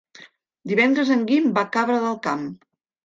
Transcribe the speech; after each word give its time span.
Divendres 0.71 1.11
en 1.17 1.21
Guim 1.31 1.51
va 1.59 1.65
a 1.67 1.71
Cabra 1.77 2.01
del 2.07 2.21
Camp. 2.29 2.49